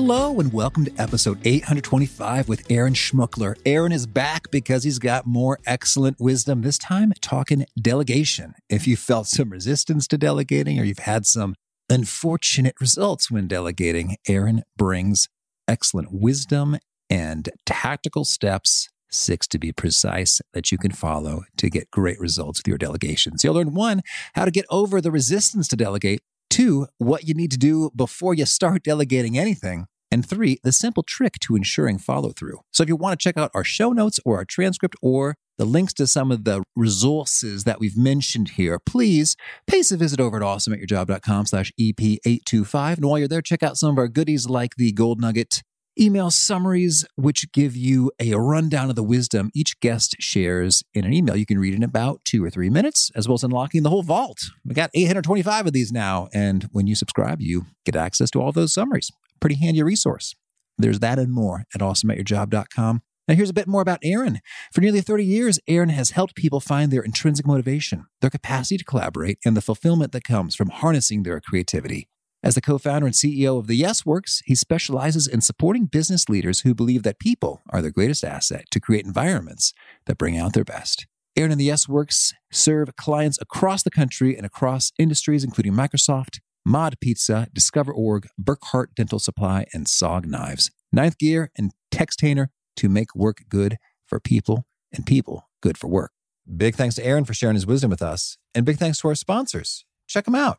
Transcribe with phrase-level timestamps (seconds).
[0.00, 3.56] Hello and welcome to episode 825 with Aaron Schmookler.
[3.66, 8.54] Aaron is back because he's got more excellent wisdom, this time talking delegation.
[8.68, 11.56] If you felt some resistance to delegating or you've had some
[11.90, 15.28] unfortunate results when delegating, Aaron brings
[15.66, 16.78] excellent wisdom
[17.10, 22.60] and tactical steps, six to be precise, that you can follow to get great results
[22.60, 23.42] with your delegations.
[23.42, 24.02] You'll learn one,
[24.34, 26.20] how to get over the resistance to delegate.
[26.50, 29.86] Two, what you need to do before you start delegating anything.
[30.10, 32.60] And three, the simple trick to ensuring follow through.
[32.72, 35.64] So if you want to check out our show notes or our transcript or the
[35.64, 40.36] links to some of the resources that we've mentioned here, please pay a visit over
[40.36, 42.96] at awesomeatyourjob.com slash EP825.
[42.96, 45.62] And while you're there, check out some of our goodies like the Gold Nugget
[46.00, 51.12] email summaries, which give you a rundown of the wisdom each guest shares in an
[51.12, 51.36] email.
[51.36, 54.02] You can read in about two or three minutes, as well as unlocking the whole
[54.02, 54.38] vault.
[54.64, 56.28] We got 825 of these now.
[56.32, 59.10] And when you subscribe, you get access to all those summaries.
[59.40, 60.34] Pretty handy resource.
[60.78, 63.02] There's that and more at awesomeatyourjob.com.
[63.28, 64.40] Now, here's a bit more about Aaron.
[64.72, 68.84] For nearly 30 years, Aaron has helped people find their intrinsic motivation, their capacity to
[68.84, 72.08] collaborate, and the fulfillment that comes from harnessing their creativity.
[72.42, 76.28] As the co founder and CEO of the Yes Works, he specializes in supporting business
[76.28, 79.72] leaders who believe that people are their greatest asset to create environments
[80.06, 81.06] that bring out their best.
[81.36, 86.38] Aaron and the Yes Works serve clients across the country and across industries, including Microsoft,
[86.64, 90.70] Mod Pizza, DiscoverOrg, Burkhart Dental Supply, and SOG Knives.
[90.92, 96.12] Ninth Gear and Textainer to make work good for people and people good for work.
[96.56, 99.14] Big thanks to Aaron for sharing his wisdom with us, and big thanks to our
[99.14, 99.84] sponsors.
[100.06, 100.58] Check them out.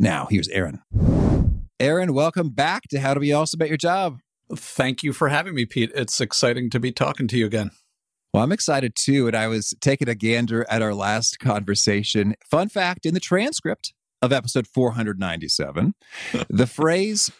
[0.00, 0.80] Now, here's Aaron.
[1.80, 4.20] Aaron, welcome back to How to Be Awesome at Your Job.
[4.54, 5.90] Thank you for having me, Pete.
[5.94, 7.72] It's exciting to be talking to you again.
[8.32, 9.26] Well, I'm excited too.
[9.26, 12.36] And I was taking a gander at our last conversation.
[12.48, 13.92] Fun fact in the transcript
[14.22, 15.94] of episode 497,
[16.48, 17.32] the phrase,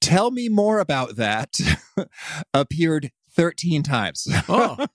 [0.00, 1.56] tell me more about that,
[2.54, 4.28] appeared 13 times.
[4.48, 4.76] oh,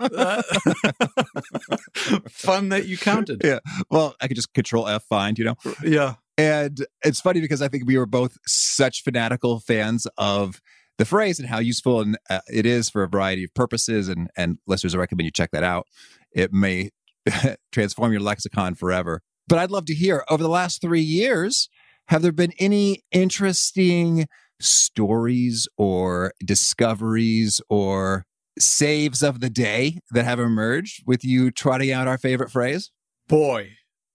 [2.30, 3.42] fun that you counted.
[3.44, 3.60] Yeah.
[3.90, 5.56] Well, I could just control F find, you know?
[5.84, 6.16] Yeah.
[6.42, 10.60] And it's funny because I think we were both such fanatical fans of
[10.98, 14.08] the phrase and how useful and, uh, it is for a variety of purposes.
[14.10, 15.86] And, and listeners, I recommend you check that out.
[16.32, 16.90] It may
[17.72, 19.22] transform your lexicon forever.
[19.48, 21.70] But I'd love to hear over the last three years,
[22.08, 24.26] have there been any interesting
[24.60, 28.26] stories or discoveries or
[28.58, 32.90] saves of the day that have emerged with you trotting out our favorite phrase?
[33.28, 33.74] Boy,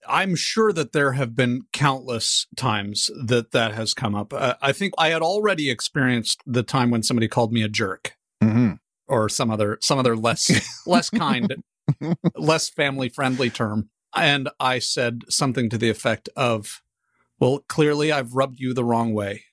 [0.09, 4.33] I'm sure that there have been countless times that that has come up.
[4.33, 8.15] Uh, I think I had already experienced the time when somebody called me a jerk
[8.43, 8.75] Mm-hmm.
[9.09, 10.51] or some other some other less
[10.87, 11.63] less kind,
[12.37, 16.83] less family friendly term, and I said something to the effect of,
[17.41, 19.45] "Well, clearly I've rubbed you the wrong way.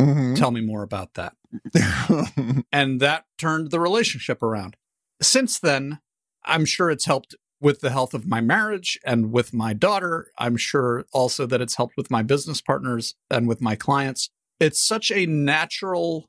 [0.00, 0.34] Mm-hmm.
[0.34, 1.34] Tell me more about that."
[2.72, 4.76] and that turned the relationship around.
[5.22, 6.00] Since then,
[6.44, 10.30] I'm sure it's helped with the health of my marriage and with my daughter.
[10.38, 14.30] I'm sure also that it's helped with my business partners and with my clients.
[14.60, 16.28] It's such a natural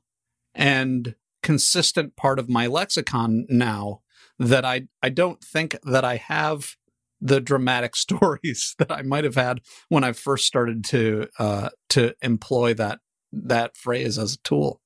[0.54, 4.00] and consistent part of my lexicon now
[4.38, 6.76] that I I don't think that I have
[7.20, 12.14] the dramatic stories that I might have had when I first started to uh, to
[12.22, 13.00] employ that
[13.32, 14.80] that phrase as a tool.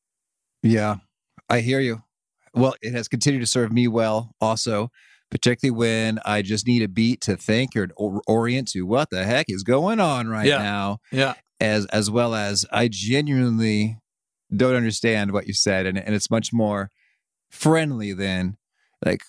[0.62, 0.96] Yeah,
[1.49, 2.02] I hear you.
[2.55, 4.91] Well, it has continued to serve me well also,
[5.34, 9.25] particularly when I just need a beat to think or, or orient to what the
[9.25, 10.58] heck is going on right Yeah.
[10.58, 10.98] now.
[11.10, 11.34] Yeah.
[11.60, 13.98] as as well as I genuinely
[14.54, 16.88] don't understand what you said, and and it's much more
[17.50, 18.56] friendly than
[19.04, 19.22] like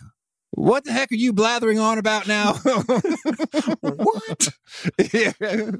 [0.52, 2.54] what the heck are you blathering on about now?
[3.82, 4.50] what?
[5.12, 5.32] yeah.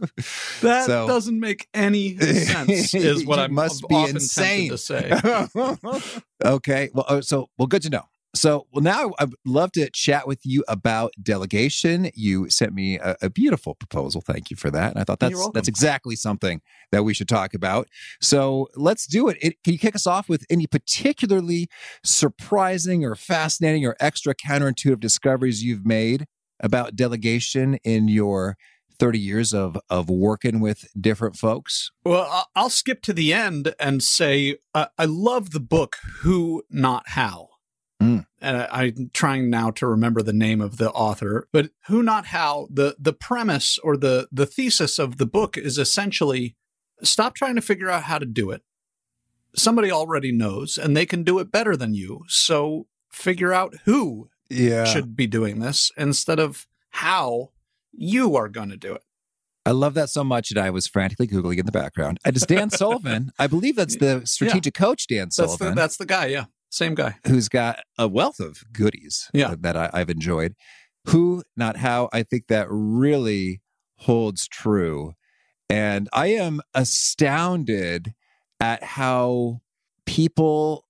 [0.62, 2.94] That so, doesn't make any sense.
[2.94, 5.12] Is what I must be insane to say.
[6.44, 8.04] okay, well, uh, so well, good to know.
[8.36, 12.12] So, well, now I'd love to chat with you about delegation.
[12.14, 14.22] You sent me a, a beautiful proposal.
[14.22, 14.92] Thank you for that.
[14.92, 16.62] And I thought that's that's exactly something
[16.92, 17.88] that we should talk about.
[18.22, 19.38] So, let's do it.
[19.42, 19.64] it.
[19.64, 21.70] Can you kick us off with any particularly
[22.04, 26.26] surprising or fascinating or extra counterintuitive discoveries you've made
[26.60, 28.58] about delegation in your
[28.98, 31.92] 30 years of of working with different folks?
[32.04, 37.10] Well, I'll skip to the end and say uh, I love the book Who Not
[37.10, 37.50] How
[38.02, 38.26] Mm.
[38.42, 42.28] And I, I'm trying now to remember the name of the author, but who not
[42.28, 46.56] how the the premise or the the thesis of the book is essentially
[47.02, 48.62] stop trying to figure out how to do it.
[49.56, 52.24] Somebody already knows and they can do it better than you.
[52.28, 54.84] So figure out who yeah.
[54.84, 57.52] should be doing this instead of how
[57.94, 59.02] you are going to do it.
[59.66, 62.20] I love that so much that I was frantically Googling in the background.
[62.26, 63.32] It is Dan Sullivan.
[63.40, 64.86] I believe that's the strategic yeah.
[64.86, 65.74] coach, Dan Sullivan.
[65.74, 66.46] That's the, that's the guy, yeah.
[66.76, 67.16] Same guy.
[67.26, 69.56] Who's got a wealth of goodies yeah.
[69.62, 70.56] that I, I've enjoyed.
[71.08, 73.62] Who, not how, I think that really
[74.00, 75.14] holds true.
[75.70, 78.14] And I am astounded
[78.60, 79.62] at how
[80.06, 80.86] people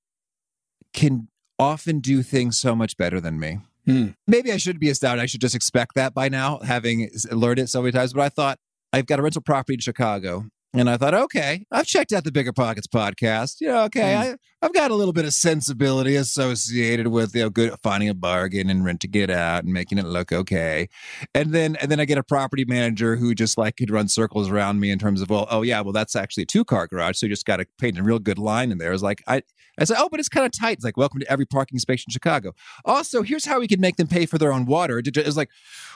[0.91, 1.27] can
[1.59, 3.59] often do things so much better than me.
[3.85, 4.07] Hmm.
[4.25, 5.21] Maybe I should be astounded.
[5.21, 8.11] I should just expect that by now, having learned it so many times.
[8.11, 8.57] But I thought
[8.91, 10.45] I've got a rental property in Chicago
[10.75, 13.61] and I thought, okay, I've checked out the BiggerPockets podcast.
[13.61, 14.17] You know, okay, mm.
[14.33, 14.35] I,
[14.65, 18.67] I've got a little bit of sensibility associated with you know good finding a bargain
[18.71, 20.89] and renting it out and making it look okay.
[21.35, 24.49] And then and then I get a property manager who just like could run circles
[24.49, 27.19] around me in terms of, well, oh yeah, well that's actually a two car garage,
[27.19, 28.91] so you just got to paint a real good line in there.
[28.91, 29.43] It's like I
[29.77, 30.77] I said, oh, but it's kind of tight.
[30.77, 32.55] It's like welcome to every parking space in Chicago.
[32.85, 34.99] Also, here's how we can make them pay for their own water.
[35.05, 35.51] It's like,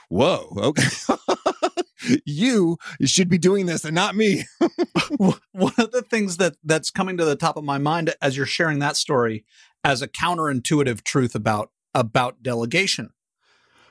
[0.10, 0.84] whoa, okay.
[2.26, 4.44] you should be doing this and not me.
[5.18, 8.46] One of the things that that's coming to the top of my mind as you're
[8.60, 9.46] sharing that story
[9.86, 13.10] as a counterintuitive truth about about delegation.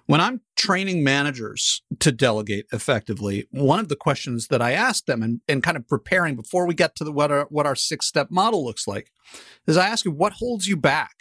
[0.05, 5.23] When I'm training managers to delegate effectively, one of the questions that I ask them
[5.23, 8.06] and, and kind of preparing before we get to the, what our, what our six
[8.06, 9.11] step model looks like
[9.67, 11.15] is I ask you, what holds you back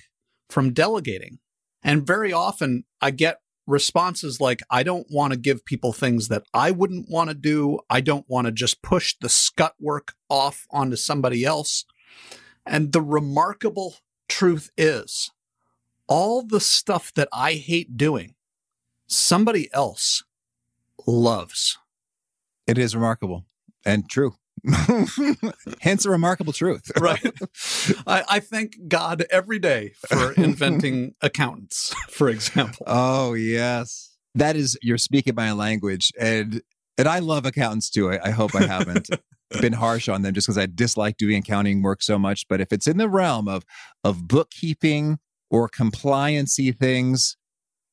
[0.50, 1.40] from delegating?
[1.82, 6.44] And very often I get responses like, I don't want to give people things that
[6.54, 7.80] I wouldn't want to do.
[7.90, 11.86] I don't want to just push the scut work off onto somebody else.
[12.68, 13.96] And the remarkable
[14.28, 15.31] truth is,
[16.08, 18.36] all the stuff that I hate doing,
[19.08, 20.24] somebody else
[21.06, 21.78] loves.
[22.66, 23.46] It is remarkable
[23.86, 24.36] and true.
[25.81, 26.92] Hence a remarkable truth.
[27.00, 27.24] right.
[28.06, 32.86] I, I, thank God every day for inventing accountants, for example.
[32.88, 34.16] Oh, yes.
[34.36, 36.12] That is, you're speaking my language.
[36.20, 36.62] And
[36.98, 38.12] and I love accountants too.
[38.12, 39.10] I, I hope I haven't
[39.62, 42.48] been harsh on them just because I dislike doing accounting work so much.
[42.48, 43.64] But if it's in the realm of
[44.04, 47.38] of bookkeeping or compliancy things,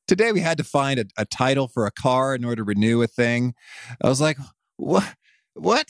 [0.09, 3.03] today we had to find a, a title for a car in order to renew
[3.03, 3.55] a thing.
[4.03, 4.39] I was like,
[4.77, 5.15] what?
[5.55, 5.89] What?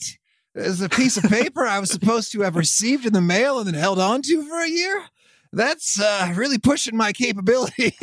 [0.53, 3.67] Is a piece of paper I was supposed to have received in the mail and
[3.67, 5.05] then held on to for a year?
[5.51, 7.95] That's uh, really pushing my capability.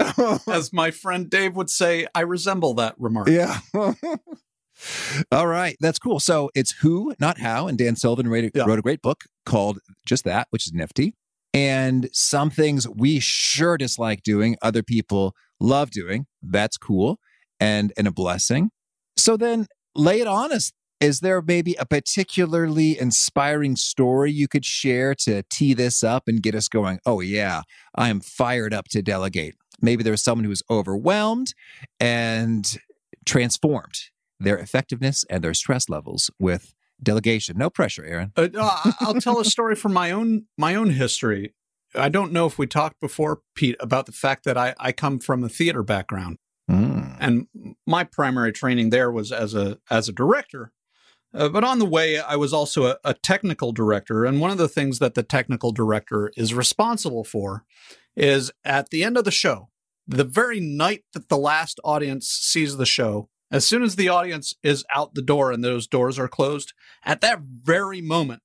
[0.46, 3.28] As my friend Dave would say, I resemble that remark.
[3.28, 3.58] Yeah.
[5.32, 6.20] All right, that's cool.
[6.20, 7.66] So it's who, not how.
[7.68, 8.64] And Dan Sullivan wrote, yeah.
[8.64, 11.14] wrote a great book called just that, which is nifty.
[11.54, 16.26] And some things we sure dislike doing, other people love doing.
[16.42, 17.18] That's cool
[17.58, 18.70] and and a blessing.
[19.16, 24.64] So then lay it on us is there maybe a particularly inspiring story you could
[24.64, 27.00] share to tee this up and get us going?
[27.04, 27.62] Oh, yeah,
[27.94, 29.54] I am fired up to delegate.
[29.80, 31.52] Maybe there's someone who is overwhelmed
[32.00, 32.78] and
[33.26, 33.94] transformed
[34.38, 37.56] their effectiveness and their stress levels with delegation.
[37.58, 38.32] No pressure, Aaron.
[38.36, 41.54] Uh, I'll tell a story from my own my own history.
[41.94, 45.18] I don't know if we talked before, Pete, about the fact that I, I come
[45.18, 46.38] from a theater background.
[46.70, 47.16] Mm.
[47.20, 47.46] And
[47.86, 50.72] my primary training there was as a as a director.
[51.34, 54.24] Uh, but on the way, I was also a, a technical director.
[54.24, 57.64] And one of the things that the technical director is responsible for
[58.16, 59.68] is at the end of the show,
[60.06, 64.54] the very night that the last audience sees the show, as soon as the audience
[64.62, 66.72] is out the door and those doors are closed,
[67.04, 68.42] at that very moment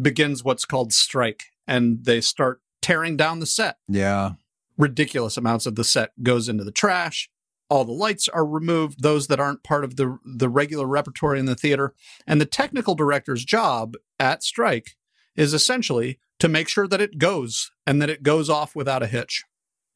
[0.00, 1.44] begins what's called strike.
[1.66, 3.76] And they start tearing down the set.
[3.88, 4.32] Yeah.
[4.76, 7.30] Ridiculous amounts of the set goes into the trash.
[7.70, 11.46] all the lights are removed, those that aren't part of the the regular repertory in
[11.46, 11.94] the theater.
[12.26, 14.96] And the technical director's job at Strike
[15.36, 19.08] is essentially to make sure that it goes and that it goes off without a
[19.08, 19.44] hitch.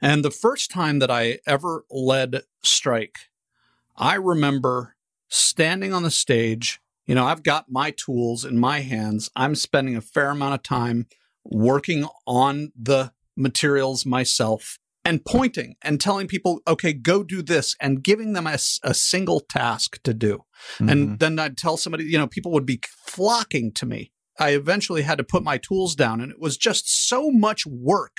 [0.00, 3.27] And the first time that I ever led Strike,
[3.98, 4.94] I remember
[5.28, 6.80] standing on the stage.
[7.06, 9.30] You know, I've got my tools in my hands.
[9.34, 11.06] I'm spending a fair amount of time
[11.44, 18.02] working on the materials myself and pointing and telling people, okay, go do this and
[18.02, 20.44] giving them a, a single task to do.
[20.74, 20.88] Mm-hmm.
[20.88, 24.12] And then I'd tell somebody, you know, people would be flocking to me.
[24.38, 28.18] I eventually had to put my tools down and it was just so much work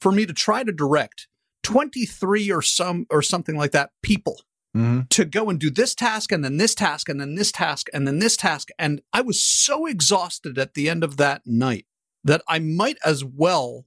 [0.00, 1.28] for me to try to direct
[1.62, 4.40] 23 or some or something like that people
[4.76, 5.00] mm-hmm.
[5.10, 8.06] to go and do this task and then this task and then this task and
[8.06, 8.68] then this task.
[8.78, 11.86] And I was so exhausted at the end of that night
[12.24, 13.86] that I might as well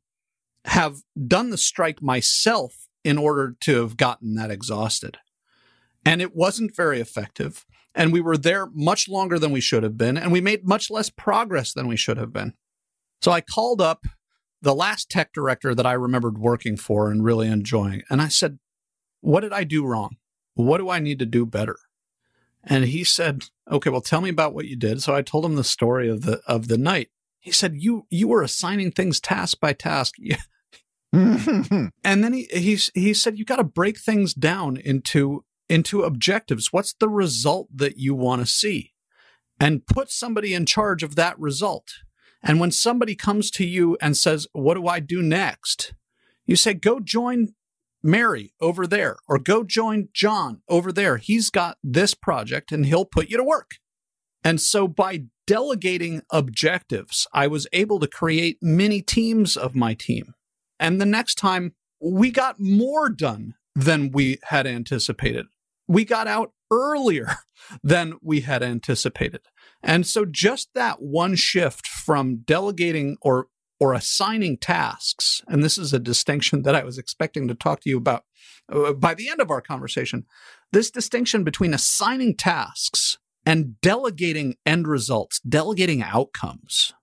[0.66, 5.18] have done the strike myself in order to have gotten that exhausted.
[6.06, 7.66] And it wasn't very effective.
[7.96, 10.18] And we were there much longer than we should have been.
[10.18, 12.54] And we made much less progress than we should have been.
[13.22, 14.06] So I called up
[14.62, 18.04] the last tech director that I remembered working for and really enjoying.
[18.10, 18.60] And I said,
[19.22, 20.18] What did I do wrong?
[20.56, 21.78] What do I need to do better?
[22.64, 25.02] And he said, Okay, well, tell me about what you did.
[25.02, 27.10] So I told him the story of the of the night.
[27.40, 30.16] He said, "You you were assigning things task by task.
[31.14, 36.72] and then he he he said you got to break things down into into objectives.
[36.72, 38.94] What's the result that you want to see?
[39.60, 41.96] And put somebody in charge of that result.
[42.42, 45.94] And when somebody comes to you and says, "What do I do next?"
[46.46, 47.56] You say, "Go join
[48.04, 51.18] Mary over there or go join John over there.
[51.18, 53.76] He's got this project and he'll put you to work."
[54.44, 60.34] And so by delegating objectives, I was able to create many teams of my team
[60.80, 65.46] and the next time we got more done than we had anticipated.
[65.88, 67.38] We got out earlier
[67.84, 69.42] than we had anticipated.
[69.82, 73.48] And so just that one shift from delegating or
[73.80, 77.90] or assigning tasks, and this is a distinction that I was expecting to talk to
[77.90, 78.24] you about
[78.72, 80.26] uh, by the end of our conversation,
[80.72, 86.94] this distinction between assigning tasks and delegating end results, delegating outcomes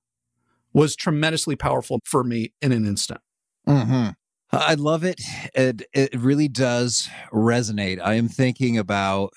[0.73, 3.21] was tremendously powerful for me in an instant.
[3.69, 4.11] Mm-hmm.
[4.53, 5.21] I love it.
[5.55, 8.01] It it really does resonate.
[8.03, 9.33] I am thinking about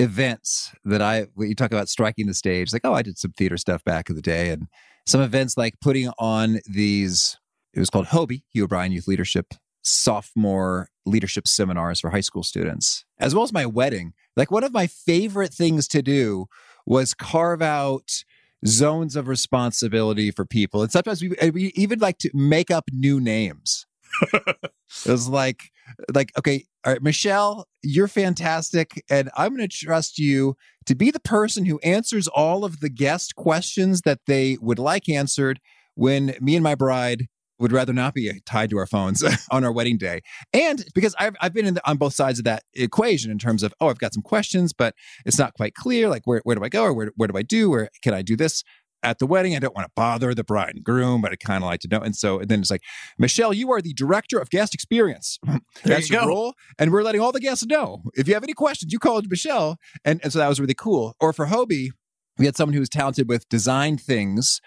[0.00, 3.32] events that I when you talk about striking the stage, like oh, I did some
[3.32, 4.66] theater stuff back in the day, and
[5.06, 7.36] some events like putting on these.
[7.72, 13.04] It was called HOBY, Hugh O'Brian Youth Leadership sophomore leadership seminars for high school students,
[13.18, 14.12] as well as my wedding.
[14.36, 16.46] Like one of my favorite things to do
[16.86, 18.24] was carve out
[18.66, 20.82] zones of responsibility for people.
[20.82, 23.86] And sometimes we, we even like to make up new names.
[24.32, 24.72] it
[25.06, 25.70] was like,
[26.14, 29.02] like, okay, all right, Michelle, you're fantastic.
[29.10, 30.56] And I'm going to trust you
[30.86, 35.08] to be the person who answers all of the guest questions that they would like
[35.08, 35.60] answered
[35.94, 37.26] when me and my bride
[37.60, 40.22] would rather not be tied to our phones on our wedding day.
[40.52, 43.74] And because I've, I've been the, on both sides of that equation in terms of,
[43.80, 44.94] oh, I've got some questions, but
[45.26, 46.08] it's not quite clear.
[46.08, 47.72] Like, where, where do I go or where, where do I do?
[47.72, 48.64] Or can I do this?
[49.02, 51.64] At the wedding, I don't want to bother the bride and groom, but I kind
[51.64, 52.00] of like to know.
[52.00, 52.82] And so and then it's like,
[53.18, 55.38] Michelle, you are the director of guest experience.
[55.84, 56.54] That's your role.
[56.78, 58.02] And we're letting all the guests know.
[58.14, 59.78] If you have any questions, you call Michelle.
[60.04, 61.14] And, and so that was really cool.
[61.20, 61.90] Or for HOBY,
[62.38, 64.60] we had someone who was talented with design things,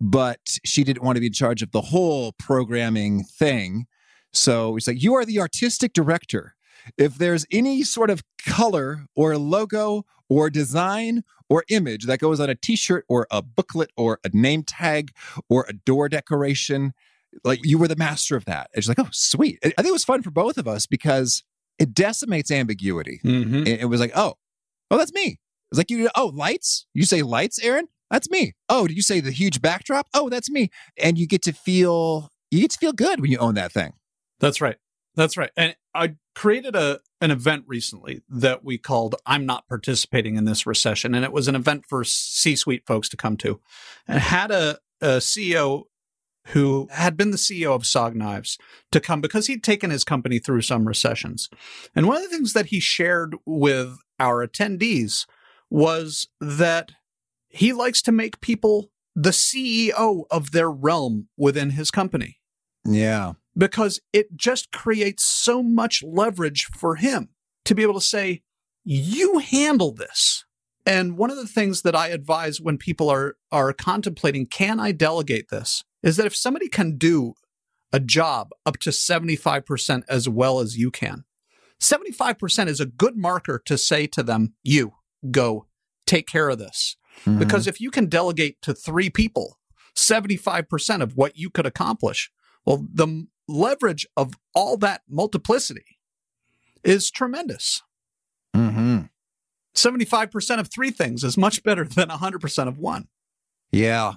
[0.00, 3.86] but she didn't want to be in charge of the whole programming thing.
[4.32, 6.54] So it's like, you are the artistic director.
[6.98, 12.48] If there's any sort of color or logo or design or image that goes on
[12.48, 15.10] a t shirt or a booklet or a name tag
[15.50, 16.94] or a door decoration,
[17.44, 18.70] like you were the master of that.
[18.72, 19.58] It's like, oh, sweet.
[19.62, 21.44] I think it was fun for both of us because
[21.78, 23.20] it decimates ambiguity.
[23.22, 23.66] Mm-hmm.
[23.66, 24.34] It was like, oh,
[24.90, 25.38] oh, that's me.
[25.70, 26.86] It's like you, oh, lights?
[26.94, 27.88] You say lights, Aaron?
[28.10, 28.54] That's me.
[28.70, 30.06] Oh, did you say the huge backdrop?
[30.14, 30.70] Oh, that's me.
[30.96, 33.92] And you get to feel, you get to feel good when you own that thing.
[34.40, 34.76] That's right.
[35.14, 35.50] That's right.
[35.56, 40.66] And I created a an event recently that we called I'm not participating in this
[40.66, 43.60] recession and it was an event for C-suite folks to come to.
[44.08, 45.84] And had a, a CEO
[46.46, 48.58] who had been the CEO of SOG Knives
[48.90, 51.48] to come because he'd taken his company through some recessions.
[51.94, 55.26] And one of the things that he shared with our attendees
[55.70, 56.92] was that
[57.48, 62.38] he likes to make people the CEO of their realm within his company.
[62.84, 63.34] Yeah.
[63.56, 67.30] Because it just creates so much leverage for him
[67.64, 68.42] to be able to say,
[68.84, 70.44] you handle this.
[70.84, 74.92] And one of the things that I advise when people are, are contemplating, can I
[74.92, 75.84] delegate this?
[76.02, 77.34] Is that if somebody can do
[77.92, 81.24] a job up to 75% as well as you can,
[81.80, 84.94] 75% is a good marker to say to them, you
[85.30, 85.66] go
[86.06, 86.96] take care of this.
[87.24, 87.38] Mhm.
[87.38, 89.58] Because if you can delegate to three people
[89.94, 92.30] 75% of what you could accomplish,
[92.64, 95.98] well, the leverage of all that multiplicity
[96.84, 97.82] is tremendous.
[98.54, 99.10] Mhm.
[99.74, 103.08] 75% of three things is much better than 100% of one.
[103.70, 104.14] Yeah,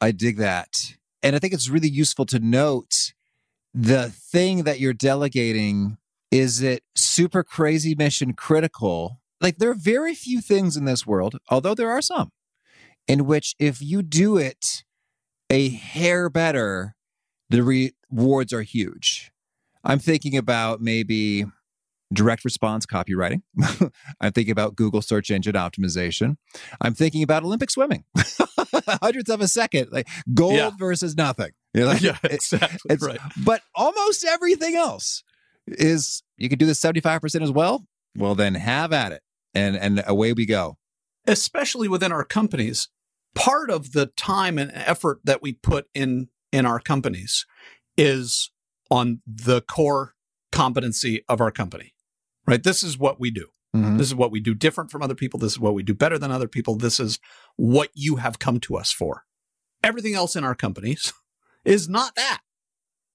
[0.00, 0.96] I dig that.
[1.22, 3.12] And I think it's really useful to note
[3.72, 5.98] the thing that you're delegating
[6.30, 9.20] is it super crazy mission critical?
[9.40, 12.32] Like there are very few things in this world, although there are some,
[13.06, 14.84] in which if you do it
[15.50, 16.96] a hair better,
[17.50, 17.62] the
[18.10, 19.30] rewards are huge.
[19.84, 21.44] I'm thinking about maybe
[22.12, 23.42] direct response copywriting.
[24.20, 26.36] I'm thinking about Google search engine optimization.
[26.80, 28.04] I'm thinking about Olympic swimming.
[29.02, 30.70] Hundredths of a second, like gold Yeah.
[30.78, 31.50] versus nothing.
[31.74, 32.78] You know, like, yeah, exactly.
[32.94, 33.18] it's- right.
[33.44, 35.22] But almost everything else
[35.66, 37.86] is you can do the 75% as well.
[38.16, 39.22] Well, then have at it.
[39.54, 40.78] And and away we go.
[41.26, 42.88] especially within our companies,
[43.34, 47.44] part of the time and effort that we put in in our companies
[47.96, 48.50] is
[48.90, 50.14] on the core
[50.52, 51.92] competency of our company.
[52.46, 52.62] Right?
[52.62, 53.48] This is what we do.
[53.74, 53.98] Mhm.
[53.98, 55.40] This is what we do different from other people.
[55.40, 56.76] This is what we do better than other people.
[56.76, 57.18] This is
[57.56, 59.24] what you have come to us for.
[59.82, 61.12] Everything else in our companies
[61.64, 62.40] is not that.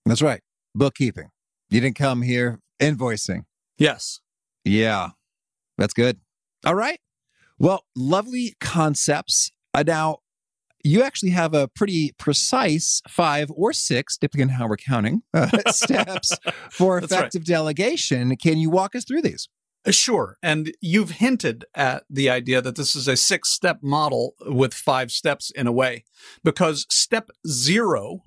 [0.06, 0.42] That's right.
[0.76, 1.30] Bookkeeping.
[1.70, 3.46] You didn't come here invoicing.
[3.78, 4.20] Yes.
[4.66, 5.12] Yeah,
[5.78, 6.20] that's good.
[6.66, 7.00] All right.
[7.58, 9.52] Well, lovely concepts.
[9.74, 10.18] Uh, now,
[10.84, 15.50] you actually have a pretty precise five or six, depending on how we're counting, uh,
[15.72, 16.38] steps
[16.72, 17.20] for That's right.
[17.20, 18.36] effective delegation.
[18.38, 19.50] Can you walk us through these?
[19.86, 20.38] Uh, Sure.
[20.44, 25.12] And you've hinted at the idea that this is a six step model with five
[25.12, 26.04] steps in a way,
[26.44, 28.24] because step zero,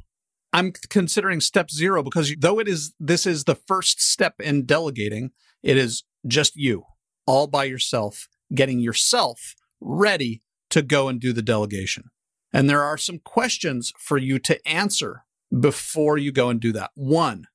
[0.52, 5.30] I'm considering step zero because though it is, this is the first step in delegating,
[5.62, 6.84] it is just you
[7.26, 12.04] all by yourself, getting yourself ready to go and do the delegation.
[12.52, 15.24] And there are some questions for you to answer
[15.58, 16.90] before you go and do that.
[16.94, 17.46] One,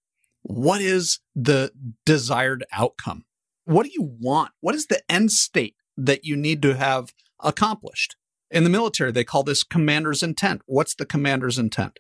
[0.42, 1.72] what is the
[2.06, 3.26] desired outcome?
[3.66, 4.52] What do you want?
[4.62, 8.16] What is the end state that you need to have accomplished?
[8.50, 10.62] In the military, they call this commander's intent.
[10.66, 12.00] What's the commander's intent?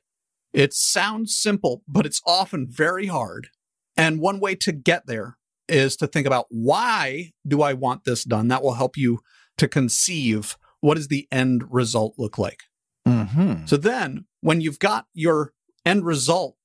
[0.53, 3.49] It sounds simple, but it's often very hard.
[3.97, 8.23] And one way to get there is to think about why do I want this
[8.23, 8.47] done?
[8.47, 9.19] That will help you
[9.57, 12.63] to conceive what does the end result look like.
[13.07, 13.65] Mm-hmm.
[13.65, 15.53] So then, when you've got your
[15.85, 16.57] end result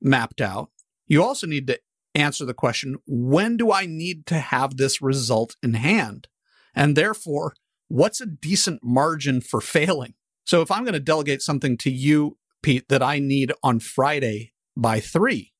[0.00, 0.70] mapped out,
[1.06, 1.80] you also need to
[2.14, 6.28] answer the question when do I need to have this result in hand?
[6.74, 7.54] And therefore,
[7.88, 10.14] what's a decent margin for failing?
[10.44, 14.52] So if I'm going to delegate something to you, Pete, that I need on Friday
[14.76, 15.52] by three,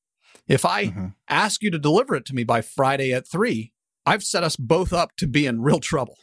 [0.47, 1.15] if I Mhm.
[1.29, 3.71] ask you to deliver it to me by Friday at three,
[4.05, 6.17] I've set us both up to be in real trouble.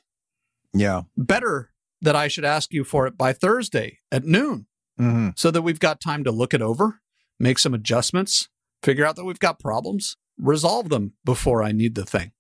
[0.75, 1.03] Yeah.
[1.17, 4.67] Better that I should ask you for it by Thursday at noon
[5.01, 5.29] Mm-hmm.
[5.35, 7.01] so that we've got time to look it over,
[7.39, 8.51] make some adjustments,
[8.83, 12.33] figure out that we've got problems, resolve them before I need the thing.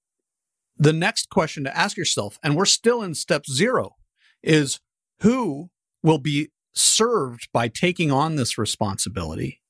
[0.76, 3.96] The next question to ask yourself, and we're still in step zero,
[4.42, 4.80] is
[5.20, 5.70] who
[6.02, 9.62] will be served by taking on this responsibility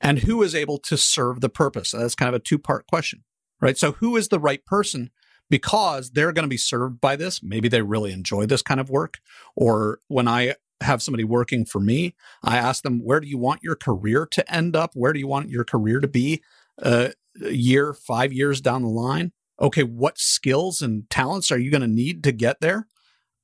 [0.00, 1.92] and who is able to serve the purpose?
[1.92, 3.22] That's kind of a two part question,
[3.60, 3.78] right?
[3.78, 5.10] So, who is the right person
[5.54, 7.40] because they're going to be served by this?
[7.40, 9.20] Maybe they really enjoy this kind of work.
[9.54, 13.62] Or when I have somebody working for me, I ask them, where do you want
[13.62, 14.90] your career to end up?
[14.94, 16.42] Where do you want your career to be
[16.82, 19.30] uh, a year, five years down the line?
[19.60, 22.88] Okay, what skills and talents are you going to need to get there?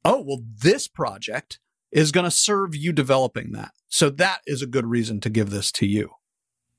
[0.04, 1.60] Oh, well, this project
[1.92, 3.70] is going to serve you developing that.
[3.86, 6.10] So that is a good reason to give this to you.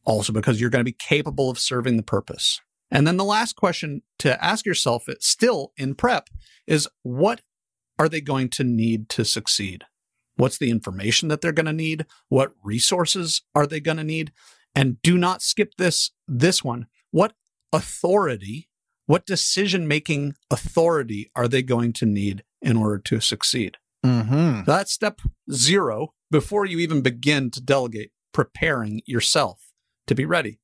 [0.03, 2.59] Also, because you're going to be capable of serving the purpose.
[2.91, 6.29] And then the last question to ask yourself, still in prep,
[6.67, 7.41] is what
[7.97, 9.85] are they going to need to succeed?
[10.35, 12.05] What's the information that they're going to need?
[12.29, 14.31] What resources are they going to need?
[14.73, 16.87] And do not skip this this one.
[17.11, 17.33] What
[17.73, 18.69] authority,
[19.05, 23.77] what decision making authority are they going to need in order to succeed?
[24.05, 24.59] Mm-hmm.
[24.59, 29.71] So that's step zero before you even begin to delegate, preparing yourself
[30.07, 30.59] to be ready.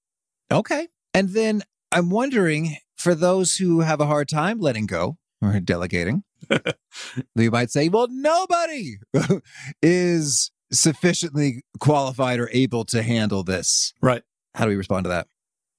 [0.51, 0.87] Okay.
[1.13, 6.23] And then I'm wondering for those who have a hard time letting go or delegating,
[7.35, 8.97] you might say, well, nobody
[9.81, 13.93] is sufficiently qualified or able to handle this.
[14.01, 14.23] Right.
[14.55, 15.27] How do we respond to that?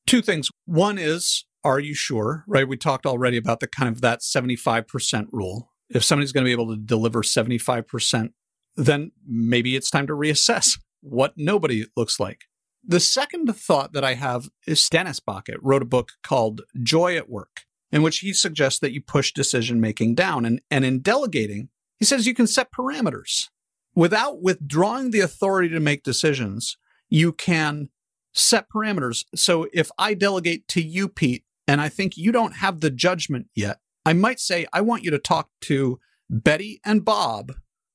[0.07, 0.51] Two things.
[0.65, 2.45] One is, are you sure?
[2.47, 2.67] Right.
[2.67, 5.73] We talked already about the kind of that 75% rule.
[5.91, 8.31] If somebody's going to be able to deliver 75%,
[8.77, 12.43] then maybe it's time to reassess what nobody looks like.
[12.91, 17.29] The second thought that I have is Dennis Bakke wrote a book called Joy at
[17.29, 17.67] Work.
[17.91, 20.45] in which he suggests that you push decision making down.
[20.45, 23.49] And, and in delegating, he says you can set parameters.
[23.95, 26.77] Without withdrawing the authority to make decisions,
[27.09, 27.89] you can
[28.33, 29.25] set parameters.
[29.35, 33.49] So if I delegate to you, Pete, and I think you don't have the judgment
[33.55, 35.99] yet, I might say, I want you to talk to
[36.31, 37.53] Betty and Bob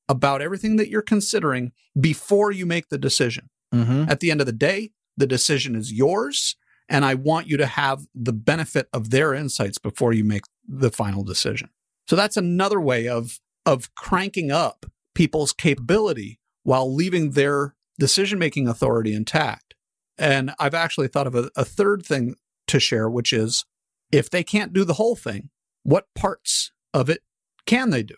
[0.10, 3.50] about everything that you're considering before you make the decision.
[3.74, 4.10] Mm-hmm.
[4.10, 6.56] At the end of the day, the decision is yours.
[6.90, 10.92] And I want you to have the benefit of their insights before you make the
[10.92, 11.70] final decision.
[12.08, 18.68] So that's another way of, of cranking up people's capability while leaving their decision making
[18.68, 19.76] authority intact.
[20.18, 22.36] And I've actually thought of a, a third thing
[22.68, 23.66] to share, which is
[24.12, 25.50] if they can't do the whole thing,
[25.84, 27.22] what parts of it
[27.66, 28.16] can they do?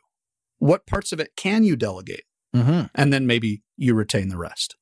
[0.59, 2.25] What parts of it can you delegate?
[2.55, 2.87] Mm-hmm.
[2.93, 4.75] And then maybe you retain the rest.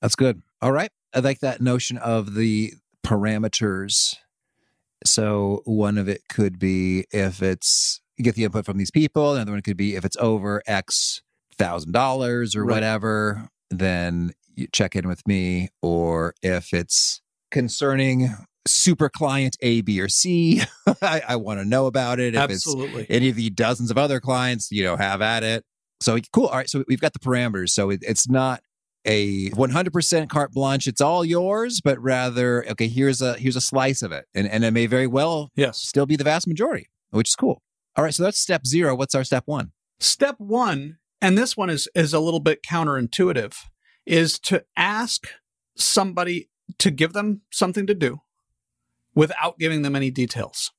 [0.00, 0.42] That's good.
[0.62, 0.90] All right.
[1.14, 2.72] I like that notion of the
[3.04, 4.16] parameters.
[5.04, 9.34] So one of it could be if it's you get the input from these people.
[9.34, 11.22] Another one could be if it's over X
[11.56, 12.74] thousand dollars or Right.
[12.74, 15.68] whatever, then you check in with me.
[15.82, 18.28] Or if it's concerning
[18.66, 20.62] super client A, B, or C,
[21.02, 22.34] I, I want to know about it.
[22.34, 23.02] If Absolutely.
[23.02, 25.64] it's any of the dozens of other clients, you know, have at it.
[26.00, 26.46] So cool.
[26.46, 26.68] All right.
[26.68, 27.70] So we've got the parameters.
[27.70, 28.60] So it, it's not
[29.04, 30.86] a 100% carte blanche.
[30.86, 34.64] It's all yours, but rather, okay, here's a here's a slice of it, and and
[34.64, 35.78] it may very well yes.
[35.78, 37.62] still be the vast majority, which is cool.
[37.96, 38.14] All right.
[38.14, 38.94] So that's step zero.
[38.94, 39.72] What's our step one?
[39.98, 43.54] Step one, and this one is, is a little bit counterintuitive,
[44.06, 45.28] is to ask
[45.76, 48.20] somebody to give them something to do
[49.14, 50.72] without giving them any details.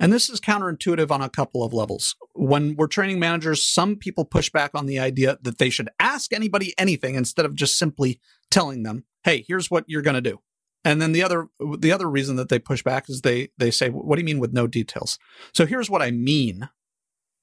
[0.00, 2.14] And this is counterintuitive on a couple of levels.
[2.34, 6.32] When we're training managers, some people push back on the idea that they should ask
[6.32, 10.40] anybody anything instead of just simply telling them, "Hey, here's what you're going to do."
[10.84, 13.90] And then the other the other reason that they push back is they they say,
[13.90, 15.18] "What do you mean with no details?"
[15.52, 16.68] So here's what I mean.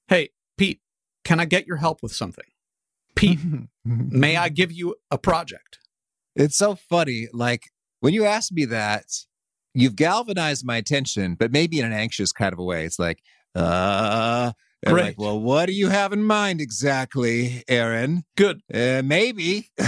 [0.08, 0.80] Hey, Pete,
[1.24, 2.46] can I get your help with something?
[3.14, 3.40] Pete,
[3.84, 5.78] may I give you a project?
[6.34, 7.28] It's so funny.
[7.32, 9.06] Like when you ask me that,
[9.76, 12.84] you've galvanized my attention, but maybe in an anxious kind of a way.
[12.84, 13.22] It's like,
[13.54, 14.52] uh,
[14.84, 15.04] and Great.
[15.04, 18.24] like, well, what do you have in mind exactly, Aaron?
[18.36, 18.60] Good.
[18.72, 19.70] Uh, maybe.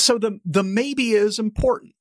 [0.00, 1.94] So the the maybe is important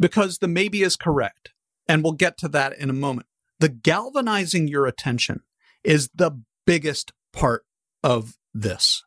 [0.00, 1.50] because the maybe is correct.
[1.88, 3.28] And we'll get to that in a moment.
[3.60, 5.40] The galvanizing your attention
[5.84, 7.64] is the biggest part
[8.02, 9.04] of this.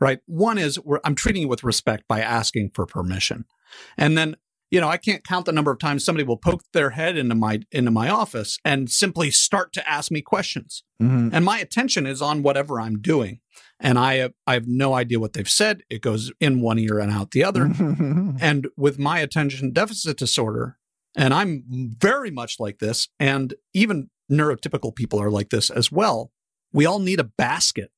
[0.00, 0.20] Right?
[0.26, 3.44] One is I'm treating you with respect by asking for permission.
[3.98, 4.36] And then
[4.70, 7.34] you know, I can't count the number of times somebody will poke their head into
[7.34, 10.82] my into my office and simply start to ask me questions.
[11.00, 11.30] Mhm.
[11.32, 13.40] And my attention is on whatever I'm doing.
[13.78, 15.82] And I I have no idea what they've said.
[15.88, 17.64] It goes in one ear and out the other.
[18.40, 20.78] And with my attention deficit disorder,
[21.16, 21.64] and I'm
[21.98, 26.32] very much like this, and even neurotypical people are like this as well,
[26.72, 27.90] we all need a basket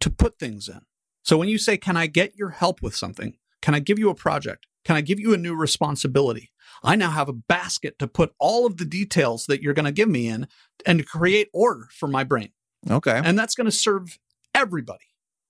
[0.00, 0.80] to put things in.
[1.22, 3.36] So when you say, Can I get your help with something?
[3.60, 4.66] Can I give you a project?
[4.84, 6.50] Can I give you a new responsibility?
[6.82, 9.92] I now have a basket to put all of the details that you're going to
[9.92, 10.46] give me in
[10.84, 12.50] and to create order for my brain.
[12.90, 13.20] okay.
[13.24, 14.18] And that's going to serve
[14.54, 15.04] everybody.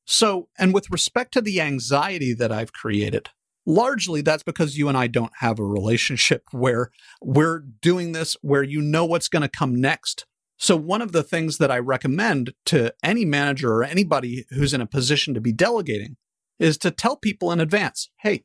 [0.07, 3.31] So, and with respect to the anxiety that I've created,
[3.67, 6.91] largely that's because you and I don't have a relationship where
[7.23, 10.27] we're doing this, where you know what's going to come next.
[10.59, 14.81] So, one of the things that I recommend to any manager or anybody who's in
[14.81, 16.17] a position to be delegating
[16.59, 18.45] is to tell people in advance hey,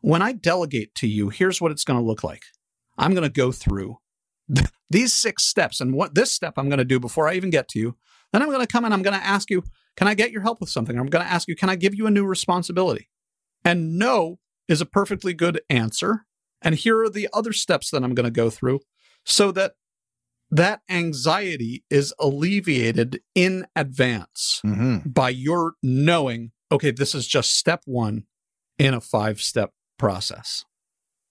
[0.00, 2.44] when I delegate to you, here's what it's going to look like.
[2.96, 3.98] I'm going to go through
[4.90, 5.80] these six steps.
[5.80, 7.96] And what this step I'm going to do before I even get to you,
[8.32, 9.64] then I'm going to come and I'm going to ask you,
[9.96, 10.98] can I get your help with something?
[10.98, 13.08] I'm going to ask you, can I give you a new responsibility?
[13.64, 16.26] And no is a perfectly good answer.
[16.62, 18.80] And here are the other steps that I'm going to go through
[19.24, 19.74] so that
[20.50, 27.82] that anxiety is alleviated in advance hmm by your knowing, okay, this is just step
[27.84, 28.24] one
[28.78, 30.64] in a five step process.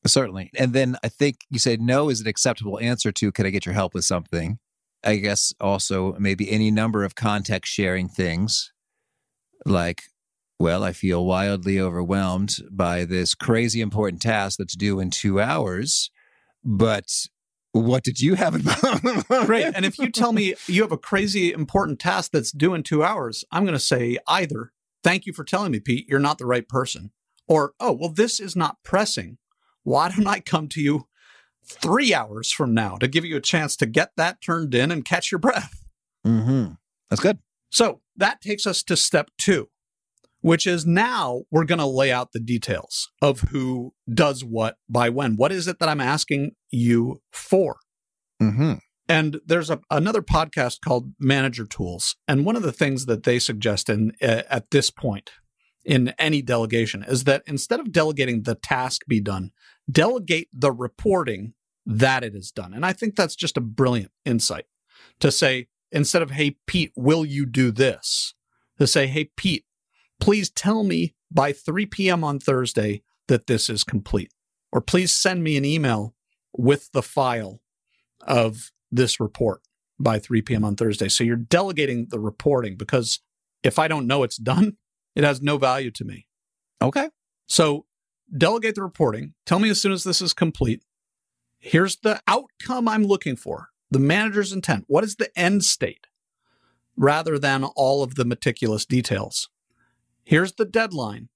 [0.05, 0.51] Certainly.
[0.55, 3.65] And then I think you said no is an acceptable answer to can I get
[3.65, 4.59] your help with something?
[5.03, 8.71] I guess also maybe any number of context sharing things
[9.65, 10.03] like,
[10.59, 16.09] well, I feel wildly overwhelmed by this crazy important task that's due in two hours,
[16.63, 17.27] but
[17.73, 19.25] what did you have in mind?
[19.45, 19.71] Great.
[19.75, 23.03] And if you tell me you have a crazy important task that's due in two
[23.03, 24.71] hours, I'm going to say either,
[25.03, 27.11] thank you for telling me, Pete, you're not the right person.
[27.47, 29.37] Or, oh, well, this is not pressing.
[29.83, 31.07] Why don't I come to you
[31.65, 35.05] three hours from now to give you a chance to get that turned in and
[35.05, 35.83] catch your breath?
[36.25, 36.67] hmm
[37.09, 37.39] That's good.
[37.69, 39.69] So that takes us to step two,
[40.41, 45.09] which is now we're going to lay out the details of who does what by
[45.09, 45.35] when.
[45.35, 47.77] What is it that I'm asking you for?
[48.41, 48.73] hmm
[49.07, 52.15] And there's a, another podcast called Manager Tools.
[52.27, 55.31] And one of the things that they suggest in, uh, at this point
[55.87, 59.51] in any delegation is that instead of delegating the task be done,
[59.89, 61.53] delegate the reporting
[61.85, 62.73] that it is done.
[62.73, 64.65] And I think that's just a brilliant insight
[65.21, 68.33] to say, instead of, hey, Pete, will you do this?
[68.77, 69.63] To say, hey, Pete,
[70.19, 72.23] please tell me by 3 p.m.
[72.23, 74.33] on Thursday that this is complete.
[74.73, 76.13] Or please send me an email
[76.51, 77.61] with the file
[78.21, 79.61] of this report
[79.97, 80.65] by 3 p.m.
[80.65, 81.07] on Thursday.
[81.07, 83.21] So you're delegating the reporting because
[83.63, 84.75] if I don't know it's done,
[85.17, 86.27] it has no value to me.
[86.79, 87.09] Okay.
[87.47, 87.87] So
[88.35, 89.33] delegate the reporting.
[89.47, 90.83] Tell me as soon as this is complete.
[91.57, 94.83] Here's the outcome I'm looking for the manager's intent.
[94.87, 96.05] What is the end state
[96.95, 99.49] rather than all of the meticulous details?
[100.23, 101.29] Here's the deadline.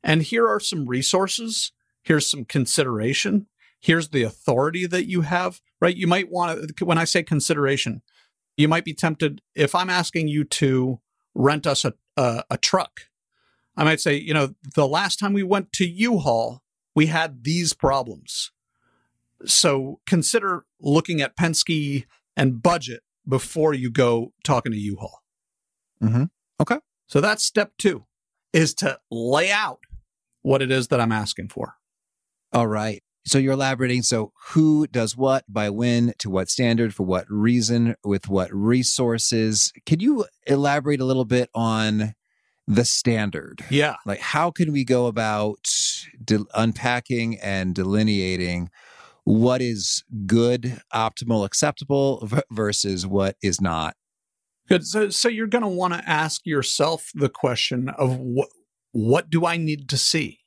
[0.00, 1.72] And here are some resources.
[2.02, 3.48] Here's some consideration.
[3.80, 5.96] Here's the authority that you have, right?
[5.96, 8.02] You might want to, when I say consideration,
[8.56, 11.00] you might be tempted if I'm asking you to
[11.34, 13.00] rent us a, a, a truck.
[13.76, 16.62] I might say, you know, the last time we went to U-Haul,
[16.94, 18.52] we had these problems.
[19.44, 22.04] So consider looking at Penske
[22.36, 25.22] and budget before you go talking to U-Haul.
[26.02, 26.24] Mm-hmm.
[26.60, 26.78] Okay.
[27.08, 28.06] So that's step two
[28.52, 29.80] is to lay out
[30.42, 31.74] what it is that I'm asking for.
[32.52, 33.02] All right.
[33.26, 34.02] So you're elaborating.
[34.02, 39.72] So who does what, by when, to what standard, for what reason, with what resources?
[39.86, 42.14] Can you elaborate a little bit on
[42.66, 43.64] the standard?
[43.70, 43.96] Yeah.
[44.06, 45.66] Like how can we go about
[46.22, 48.70] de- unpacking and delineating
[49.24, 53.96] what is good, optimal, acceptable v- versus what is not?
[54.68, 54.86] Good.
[54.86, 58.48] So, so you're going to want to ask yourself the question of what
[58.92, 60.40] what do I need to see?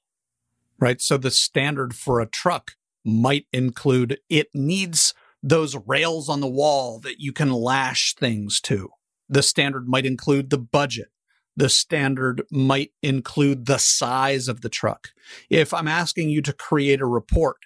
[0.79, 1.01] Right.
[1.01, 2.71] So the standard for a truck
[3.03, 8.89] might include it needs those rails on the wall that you can lash things to.
[9.29, 11.09] The standard might include the budget.
[11.57, 15.09] The standard might include the size of the truck.
[15.49, 17.57] If I'm asking you to create a report,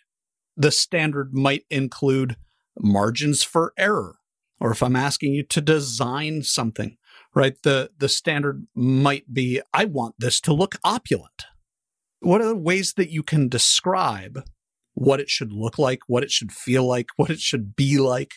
[0.56, 2.38] the standard might include
[2.80, 4.16] margins for error.
[4.62, 6.96] Or if I'm asking you to design something,
[7.36, 7.62] right?
[7.64, 11.46] The, the standard might be, I want this to look opulent.
[12.22, 14.44] What are the ways that you can describe
[14.94, 18.36] what it should look like, what it should feel like, what it should be like?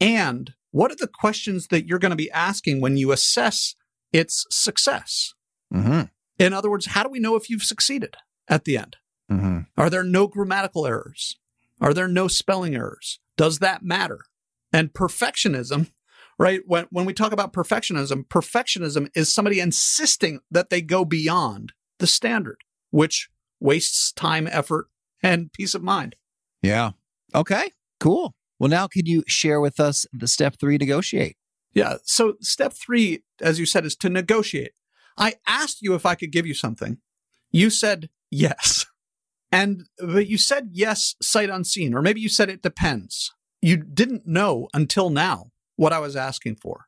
[0.00, 3.74] And what are the questions that you're going to be asking when you assess
[4.14, 5.34] its success?
[5.74, 6.02] Mm-hmm.
[6.38, 8.16] In other words, how do we know if you've succeeded
[8.48, 8.96] at the end?
[9.30, 9.60] Mm-hmm.
[9.76, 11.36] Are there no grammatical errors?
[11.80, 13.18] Are there no spelling errors?
[13.36, 14.20] Does that matter?
[14.72, 15.90] And perfectionism,
[16.38, 16.60] right?
[16.66, 22.06] When, when we talk about perfectionism, perfectionism is somebody insisting that they go beyond the
[22.06, 22.58] standard,
[22.90, 23.28] which
[23.60, 24.86] wastes time, effort,
[25.22, 26.16] and peace of mind.
[26.62, 26.92] Yeah.
[27.34, 27.72] Okay.
[27.98, 28.34] Cool.
[28.58, 31.36] Well, now can you share with us the step three negotiate?
[31.72, 31.96] Yeah.
[32.04, 34.72] So, step three, as you said, is to negotiate.
[35.16, 36.98] I asked you if I could give you something.
[37.50, 38.86] You said yes.
[39.52, 43.32] And but you said yes sight unseen, or maybe you said it depends.
[43.62, 46.86] You didn't know until now what I was asking for.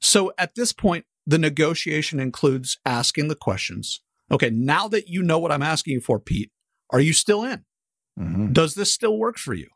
[0.00, 4.00] So at this point, the negotiation includes asking the questions.
[4.32, 6.50] Okay, now that you know what I'm asking you for, Pete,
[6.90, 7.64] are you still in?
[8.18, 8.52] Mm-hmm.
[8.52, 9.68] Does this still work for you?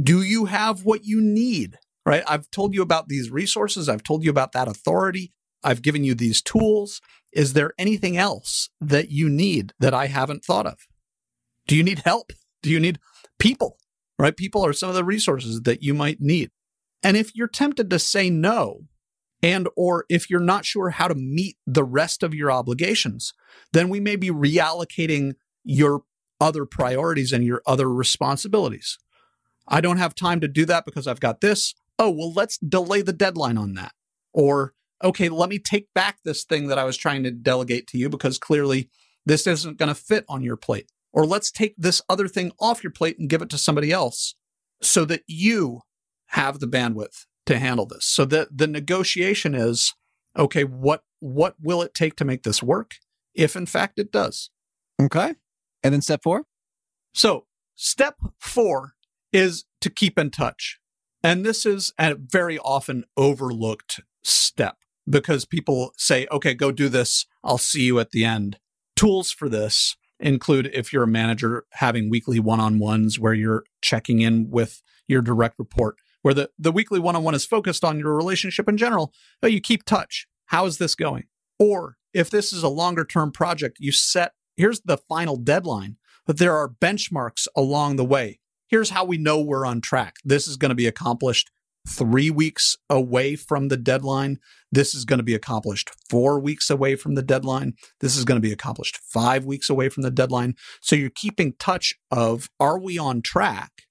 [0.00, 1.78] Do you have what you need?
[2.04, 2.24] Right?
[2.26, 3.88] I've told you about these resources.
[3.88, 5.32] I've told you about that authority.
[5.64, 7.00] I've given you these tools.
[7.32, 10.86] Is there anything else that you need that I haven't thought of?
[11.66, 12.32] Do you need help?
[12.62, 12.98] Do you need
[13.38, 13.78] people?
[14.18, 14.36] Right?
[14.36, 16.50] People are some of the resources that you might need.
[17.02, 18.82] And if you're tempted to say no,
[19.42, 23.34] and or if you're not sure how to meet the rest of your obligations,
[23.72, 26.02] then we may be reallocating your
[26.40, 28.98] other priorities and your other responsibilities.
[29.66, 31.74] I don't have time to do that because I've got this.
[31.98, 33.92] Oh, well, let's delay the deadline on that.
[34.32, 37.98] Or, okay, let me take back this thing that I was trying to delegate to
[37.98, 38.90] you because clearly
[39.26, 40.90] this isn't going to fit on your plate.
[41.12, 44.34] Or let's take this other thing off your plate and give it to somebody else
[44.80, 45.82] so that you
[46.28, 48.06] have the bandwidth to handle this.
[48.06, 49.94] So the the negotiation is
[50.38, 52.94] okay, what what will it take to make this work
[53.34, 54.50] if in fact it does?
[55.00, 55.34] Okay.
[55.82, 56.44] And then step four?
[57.12, 58.94] So, step 4
[59.32, 60.78] is to keep in touch.
[61.22, 64.76] And this is a very often overlooked step
[65.08, 67.26] because people say, okay, go do this.
[67.42, 68.58] I'll see you at the end.
[68.96, 74.48] Tools for this include if you're a manager having weekly one-on-ones where you're checking in
[74.50, 78.76] with your direct report where the, the weekly one-on-one is focused on your relationship in
[78.76, 80.28] general but you keep touch.
[80.46, 81.24] How is this going?
[81.58, 86.38] Or if this is a longer term project you set here's the final deadline but
[86.38, 88.38] there are benchmarks along the way.
[88.68, 90.16] Here's how we know we're on track.
[90.24, 91.50] This is going to be accomplished
[91.88, 94.38] three weeks away from the deadline.
[94.70, 97.74] This is going to be accomplished four weeks away from the deadline.
[98.00, 100.54] This is going to be accomplished five weeks away from the deadline.
[100.80, 103.82] So you're keeping touch of are we on track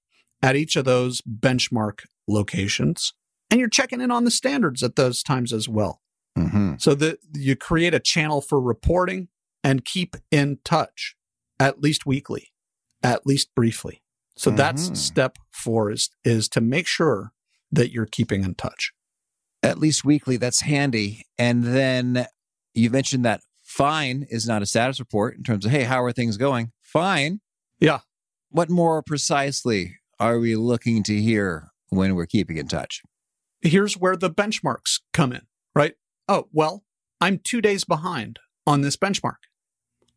[0.42, 3.12] at each of those benchmark locations?
[3.50, 6.00] And you're checking in on the standards at those times as well.
[6.38, 6.74] Mm-hmm.
[6.78, 9.28] So that you create a channel for reporting
[9.62, 11.14] and keep in touch
[11.60, 12.52] at least weekly,
[13.02, 14.02] at least briefly.
[14.34, 14.56] So mm-hmm.
[14.56, 17.32] that's step four is, is to make sure
[17.72, 18.92] that you're keeping in touch.
[19.62, 21.24] At least weekly, that's handy.
[21.38, 22.26] And then
[22.74, 26.12] you mentioned that fine is not a status report in terms of, hey, how are
[26.12, 26.72] things going?
[26.80, 27.40] Fine.
[27.80, 28.00] Yeah.
[28.50, 33.02] What more precisely are we looking to hear when we're keeping in touch?
[33.62, 35.42] Here's where the benchmarks come in,
[35.74, 35.94] right?
[36.28, 36.84] Oh, well,
[37.20, 39.36] I'm two days behind on this benchmark.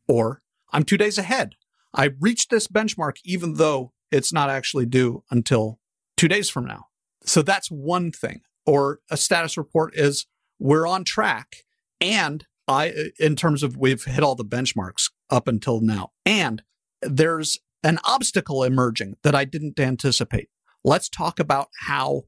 [0.08, 0.42] Or
[0.72, 1.54] I'm two days ahead.
[1.94, 5.80] I reached this benchmark even though it's not actually due until
[6.18, 6.88] two days from now.
[7.26, 8.42] So that's one thing.
[8.66, 10.26] Or a status report is
[10.60, 11.58] we're on track.
[12.02, 16.12] And I, in terms of we've hit all the benchmarks up until now.
[16.26, 16.64] And
[17.02, 20.50] there's an obstacle emerging that I didn't anticipate.
[20.84, 22.24] Let's talk about how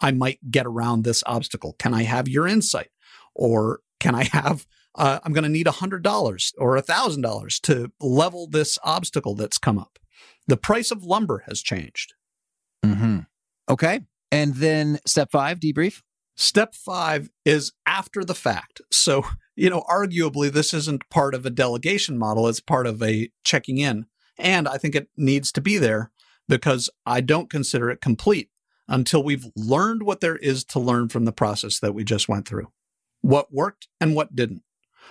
[0.00, 1.74] I might get around this obstacle.
[1.78, 2.88] Can I have your insight?
[3.34, 8.78] Or can I have, uh, I'm going to need $100 or $1,000 to level this
[8.82, 9.98] obstacle that's come up.
[10.48, 12.14] The price of lumber has changed.
[12.84, 13.20] Mm-hmm.
[13.68, 14.00] Okay.
[14.32, 16.00] And then step five, debrief.
[16.34, 18.80] Step five is after the fact.
[18.90, 23.30] So, you know, arguably, this isn't part of a delegation model, it's part of a
[23.44, 24.06] checking in.
[24.38, 26.10] And I think it needs to be there
[26.48, 28.48] because I don't consider it complete
[28.88, 32.48] until we've learned what there is to learn from the process that we just went
[32.48, 32.72] through.
[33.20, 34.62] What worked and what didn't.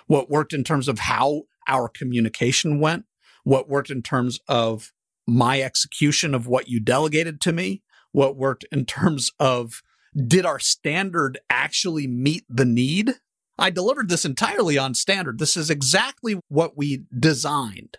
[0.07, 3.05] What worked in terms of how our communication went,
[3.43, 4.91] what worked in terms of
[5.27, 9.81] my execution of what you delegated to me, what worked in terms of
[10.15, 13.15] did our standard actually meet the need?
[13.57, 15.39] I delivered this entirely on standard.
[15.39, 17.97] This is exactly what we designed.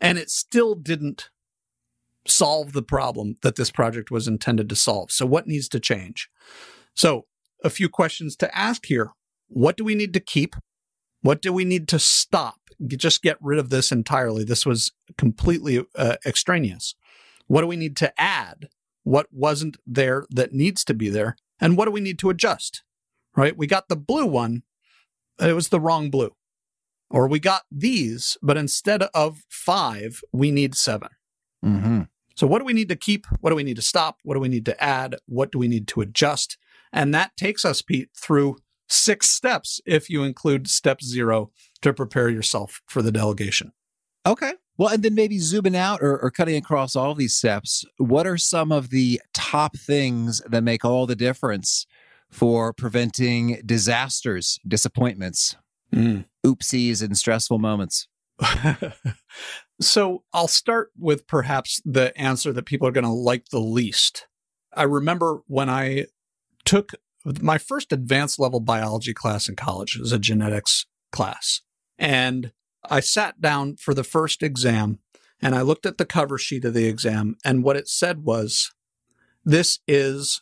[0.00, 1.30] And it still didn't
[2.26, 5.10] solve the problem that this project was intended to solve.
[5.10, 6.28] So, what needs to change?
[6.94, 7.26] So,
[7.62, 9.10] a few questions to ask here.
[9.48, 10.56] What do we need to keep?
[11.20, 12.58] What do we need to stop?
[12.84, 14.44] Just get rid of this entirely.
[14.44, 16.96] This was completely uh, extraneous.
[17.46, 18.68] What do we need to add?
[19.04, 22.82] What wasn't there that needs to be there, and what do we need to adjust?
[23.36, 23.56] Right?
[23.56, 24.62] We got the blue one,
[25.40, 26.34] it was the wrong blue.
[27.10, 31.08] Or we got these, but instead of five, we need 7
[31.64, 32.02] mm-hmm.
[32.34, 33.26] So, what do we need to keep?
[33.40, 34.18] What do we need to stop?
[34.22, 35.16] What do we need to add?
[35.26, 36.56] What do we need to adjust?
[36.90, 38.56] And that takes us, Pete, through
[38.88, 41.50] six steps if you include step zero
[41.82, 43.72] to prepare yourself for the delegation.
[44.26, 44.52] Okay.
[44.78, 48.38] Well, and then maybe zooming out or, or, cutting across all these steps, what are
[48.38, 51.86] some of the top things that make all the difference
[52.30, 55.56] for preventing disasters, disappointments,
[55.92, 56.24] mm.
[56.44, 58.08] oopsies, and stressful moments?
[59.80, 64.26] so I'll start with perhaps the answer that people are going to like the least.
[64.74, 66.06] I remember when I
[66.64, 66.92] took
[67.24, 71.60] my first advanced level biology class in college, it was a genetics class.
[71.98, 72.52] And
[72.88, 74.98] I sat down for the first exam
[75.40, 78.70] and I looked at the cover sheet of the exam, and what it said was
[79.44, 80.40] this is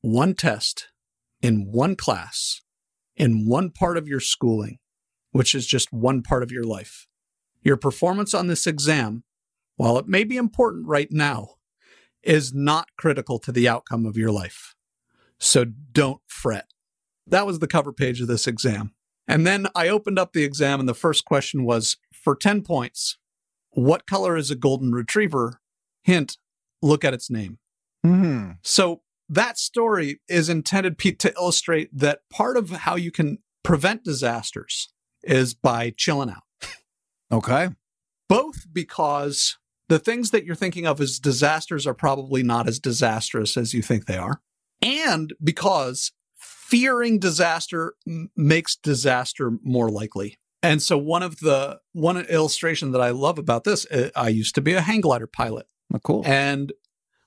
[0.00, 0.88] one test
[1.42, 2.62] in one class
[3.18, 4.78] in one part of your schooling,
[5.32, 7.06] which is just one part of your life.
[7.62, 9.24] Your performance on this exam,
[9.76, 11.56] while it may be important right now,
[12.22, 14.74] is not critical to the outcome of your life.
[15.38, 16.66] So don't fret.
[17.26, 18.94] That was the cover page of this exam.
[19.28, 23.18] And then I opened up the exam, and the first question was for 10 points,
[23.70, 25.60] what color is a golden retriever?
[26.02, 26.38] Hint,
[26.80, 27.58] look at its name.
[28.04, 28.52] Mm-hmm.
[28.64, 34.02] So that story is intended Pete, to illustrate that part of how you can prevent
[34.02, 34.88] disasters
[35.22, 36.44] is by chilling out.
[37.30, 37.68] Okay.
[38.28, 43.56] Both because the things that you're thinking of as disasters are probably not as disastrous
[43.56, 44.40] as you think they are,
[44.80, 46.12] and because
[46.68, 50.38] fearing disaster m- makes disaster more likely.
[50.62, 54.54] And so one of the one illustration that I love about this, uh, I used
[54.56, 55.66] to be a hang glider pilot.
[55.94, 56.22] Oh, cool.
[56.26, 56.72] And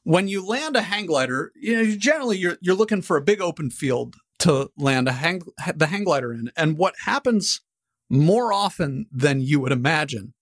[0.03, 3.41] when you land a hang glider, you know, generally you're you're looking for a big
[3.41, 5.41] open field to land a hang
[5.75, 6.51] the hang glider in.
[6.55, 7.61] And what happens
[8.09, 10.33] more often than you would imagine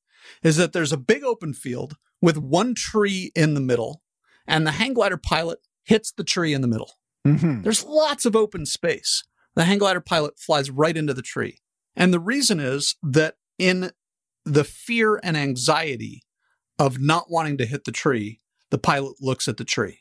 [0.44, 4.02] is that there's a big open field with one tree in the middle,
[4.48, 6.99] and the hang glider pilot hits the tree in the middle.
[7.36, 7.62] Mm-hmm.
[7.62, 9.24] There's lots of open space.
[9.56, 11.60] The hang glider pilot flies right into the tree.
[11.96, 13.92] And the reason is that in
[14.46, 16.24] the fear and anxiety
[16.78, 18.40] of not wanting to hit the tree,
[18.72, 20.00] the pilot looks at the tree.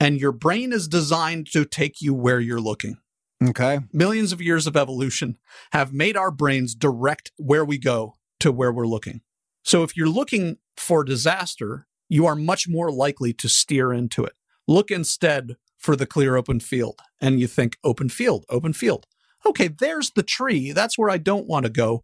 [0.00, 2.96] and your brain is designed to take you where you're looking.
[3.42, 3.80] Okay.
[3.92, 5.36] Millions of years of evolution
[5.72, 9.20] have made our brains direct where we go to where we're looking.
[9.62, 14.32] So if you're looking for disaster, you are much more likely to steer into it.
[14.66, 17.00] Look instead for the clear open field.
[17.20, 19.06] And you think, open field, open field.
[19.44, 20.72] Okay, there's the tree.
[20.72, 22.02] That's where I don't want to go.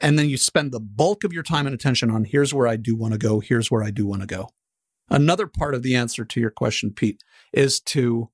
[0.00, 2.76] And then you spend the bulk of your time and attention on here's where I
[2.76, 4.48] do want to go, here's where I do want to go.
[5.10, 7.22] Another part of the answer to your question, Pete,
[7.52, 8.30] is to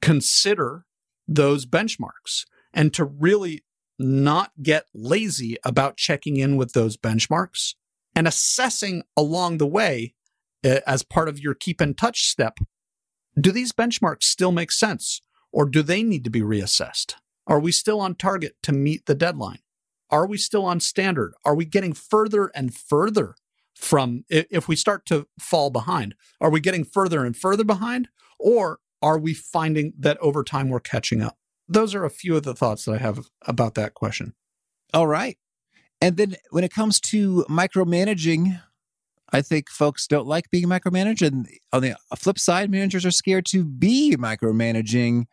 [0.00, 0.84] consider
[1.26, 3.64] those benchmarks and to really
[3.98, 7.74] not get lazy about checking in with those benchmarks
[8.14, 10.14] and assessing along the way
[10.64, 12.58] uh, as part of your keep in touch step.
[13.40, 15.22] Do these benchmarks still make sense
[15.52, 17.14] or do they need to be reassessed?
[17.46, 19.60] Are we still on target to meet the deadline?
[20.10, 21.32] Are we still on standard?
[21.44, 23.36] Are we getting further and further
[23.74, 26.14] from if we start to fall behind?
[26.40, 28.08] Are we getting further and further behind?
[28.38, 31.38] Or are we finding that over time we're catching up?
[31.68, 34.34] Those are a few of the thoughts that I have about that question.
[34.92, 35.38] All right.
[36.00, 38.60] And then when it comes to micromanaging,
[39.32, 41.26] I think folks don't like being micromanaged.
[41.26, 45.24] And on the flip side, managers are scared to be micromanaging.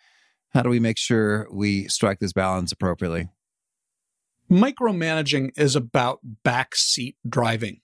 [0.53, 3.29] How do we make sure we strike this balance appropriately?
[4.49, 7.81] Micromanaging is about backseat driving.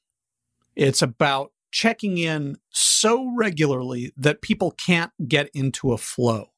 [0.76, 6.51] It's about checking in so regularly that people can't get into a flow.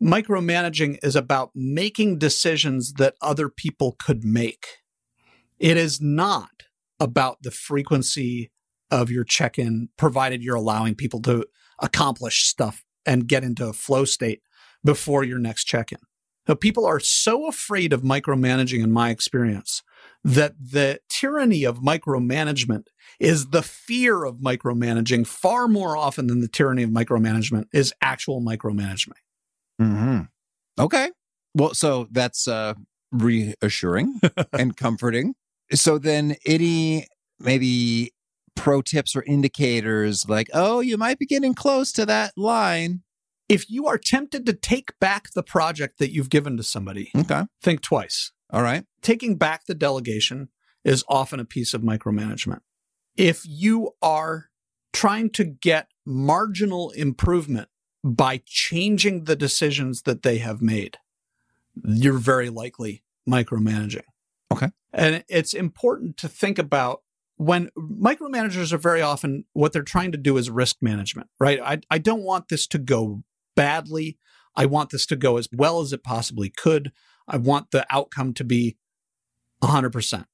[0.00, 4.66] Micromanaging is about making decisions that other people could make.
[5.58, 6.64] It is not
[6.98, 8.51] about the frequency
[8.92, 11.46] of your check in, provided you're allowing people to
[11.80, 14.42] accomplish stuff and get into a flow state
[14.84, 15.98] before your next check in.
[16.46, 19.82] So people are so afraid of micromanaging, in my experience,
[20.22, 22.88] that the tyranny of micromanagement
[23.18, 28.42] is the fear of micromanaging far more often than the tyranny of micromanagement is actual
[28.42, 29.20] micromanagement.
[29.80, 30.22] Mm-hmm.
[30.78, 31.10] Okay.
[31.54, 32.74] Well, so that's uh,
[33.12, 34.20] reassuring
[34.52, 35.34] and comforting.
[35.72, 37.06] So then, any
[37.38, 38.12] maybe
[38.54, 43.02] pro tips or indicators like, oh, you might be getting close to that line.
[43.48, 47.44] If you are tempted to take back the project that you've given to somebody, okay.
[47.60, 48.32] think twice.
[48.50, 48.84] All right.
[49.02, 50.48] Taking back the delegation
[50.84, 52.60] is often a piece of micromanagement.
[53.16, 54.50] If you are
[54.92, 57.68] trying to get marginal improvement
[58.04, 60.98] by changing the decisions that they have made,
[61.84, 64.04] you're very likely micromanaging.
[64.52, 64.68] Okay.
[64.92, 67.02] And it's important to think about
[67.42, 71.60] when micromanagers are very often what they're trying to do is risk management, right?
[71.60, 73.24] I, I don't want this to go
[73.56, 74.16] badly.
[74.54, 76.92] I want this to go as well as it possibly could.
[77.26, 78.76] I want the outcome to be
[79.60, 80.26] 100%.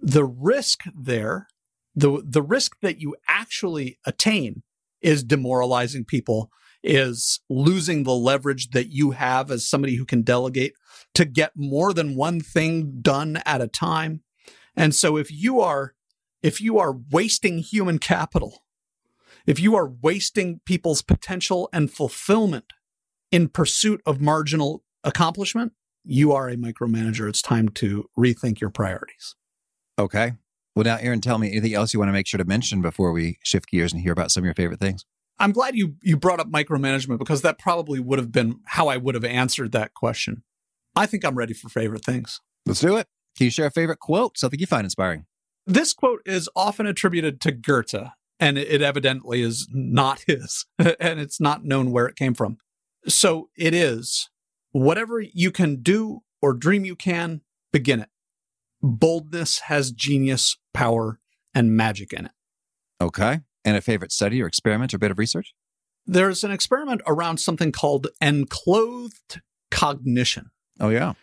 [0.00, 1.48] The risk there,
[1.96, 4.62] the, the risk that you actually attain
[5.02, 6.52] is demoralizing people,
[6.84, 10.74] is losing the leverage that you have as somebody who can delegate
[11.14, 14.22] to get more than one thing done at a time.
[14.76, 15.94] And so if you are
[16.44, 18.64] if you are wasting human capital,
[19.46, 22.74] if you are wasting people's potential and fulfillment
[23.32, 25.72] in pursuit of marginal accomplishment,
[26.04, 27.26] you are a micromanager.
[27.30, 29.34] It's time to rethink your priorities.
[29.98, 30.34] Okay.
[30.76, 33.12] Well, now, Aaron, tell me anything else you want to make sure to mention before
[33.12, 35.06] we shift gears and hear about some of your favorite things.
[35.38, 38.98] I'm glad you you brought up micromanagement because that probably would have been how I
[38.98, 40.42] would have answered that question.
[40.94, 42.40] I think I'm ready for favorite things.
[42.66, 43.08] Let's do it.
[43.36, 45.24] Can you share a favorite quote, something you find inspiring?
[45.66, 51.40] This quote is often attributed to Goethe, and it evidently is not his, and it's
[51.40, 52.58] not known where it came from.
[53.06, 54.28] So it is
[54.72, 57.40] whatever you can do or dream you can,
[57.72, 58.08] begin it.
[58.82, 61.18] Boldness has genius, power,
[61.54, 62.32] and magic in it.
[63.00, 63.40] Okay.
[63.64, 65.54] And a favorite study or experiment or bit of research?
[66.06, 69.40] There's an experiment around something called enclothed
[69.70, 70.50] cognition.
[70.80, 71.14] Oh, yeah.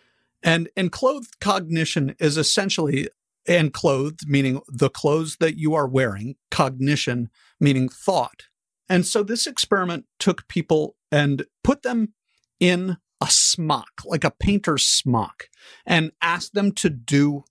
[0.42, 3.08] And enclothed cognition is essentially
[3.46, 7.28] and clothed, meaning the clothes that you are wearing, cognition,
[7.60, 8.44] meaning thought.
[8.88, 12.14] And so this experiment took people and put them
[12.60, 15.48] in a smock, like a painter's smock,
[15.86, 17.44] and asked them to do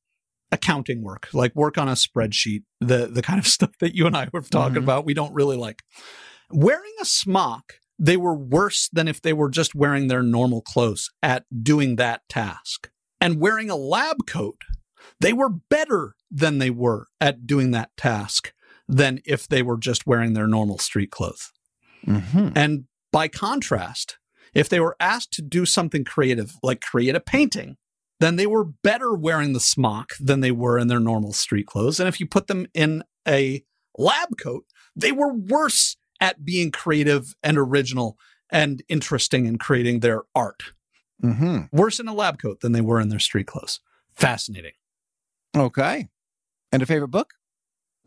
[0.52, 4.16] accounting work, like work on a spreadsheet, the, the kind of stuff that you and
[4.16, 4.84] I were talking mm-hmm.
[4.84, 5.84] about, we don't really like.
[6.52, 11.10] Wearing a smock, they were worse than if they were just wearing their normal clothes
[11.24, 12.90] at doing that task.
[13.22, 14.62] And wearing a lab coat,
[15.22, 18.54] they were better than they were at doing that task
[18.88, 21.52] than if they were just wearing their normal street clothes.
[22.06, 22.50] Mm-hmm.
[22.56, 24.18] And by contrast,
[24.54, 27.78] if they were asked to do something creative, like create a painting,
[28.20, 32.00] then they were better wearing the smock than they were in their normal street clothes.
[32.00, 33.64] And if you put them in a
[33.98, 34.66] lab coat,
[34.96, 38.18] they were worse at being creative and original
[38.50, 40.64] and interesting in creating their art.
[41.24, 41.76] Mm-hmm.
[41.76, 43.80] Worse in a lab coat than they were in their street clothes.
[44.14, 44.74] Fascinating.
[45.56, 46.08] Okay.
[46.72, 47.34] And a favorite book?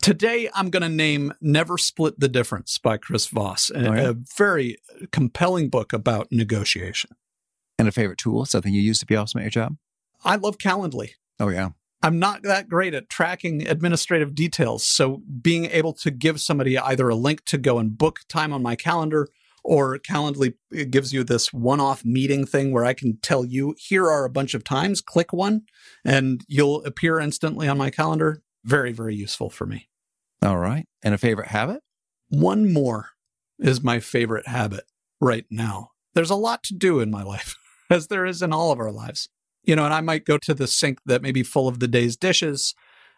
[0.02, 4.76] Today, I'm going to name Never Split the Difference by Chris Voss, a, a very
[5.12, 7.10] compelling book about negotiation.
[7.78, 8.44] And a favorite tool?
[8.44, 9.76] Something you use to be awesome at your job?
[10.24, 11.12] I love Calendly.
[11.40, 11.70] Oh, yeah.
[12.02, 14.84] I'm not that great at tracking administrative details.
[14.84, 18.62] So being able to give somebody either a link to go and book time on
[18.62, 19.28] my calendar
[19.64, 23.74] or Calendly it gives you this one off meeting thing where I can tell you,
[23.78, 25.62] here are a bunch of times, click one,
[26.04, 28.42] and you'll appear instantly on my calendar.
[28.64, 29.88] Very, very useful for me.
[30.42, 30.86] All right.
[31.02, 31.80] And a favorite habit?
[32.28, 33.10] One more
[33.58, 34.84] is my favorite habit
[35.20, 35.90] right now.
[36.14, 37.56] There's a lot to do in my life,
[37.90, 39.28] as there is in all of our lives.
[39.62, 41.88] You know, and I might go to the sink that may be full of the
[41.88, 42.74] day's dishes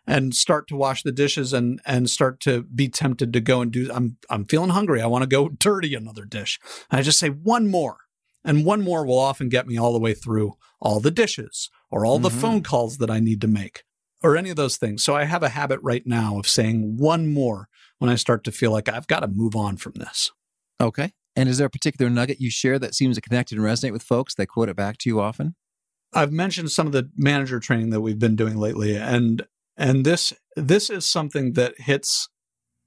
[0.07, 3.73] and start to wash the dishes and and start to be tempted to go and
[3.73, 5.01] do I'm I'm feeling hungry.
[5.03, 6.59] I want to go dirty another dish.
[6.91, 7.97] And I just say one more.
[8.45, 12.07] And one more will often get me all the way through all the dishes or
[12.07, 12.41] all the Mhm.
[12.41, 13.83] phone calls that I need to make
[14.23, 15.03] or any of those things.
[15.03, 18.53] So I have a habit right now of saying one more when I start to
[18.53, 20.31] feel like I've got to move on from this.
[20.81, 21.13] Okay.
[21.35, 24.03] And is there a particular nugget you share that seems to connect and resonate with
[24.05, 25.57] folks that quote it back to you often?
[26.13, 29.45] I've mentioned some of the manager training that we've been doing lately and
[29.77, 32.29] and this this is something that hits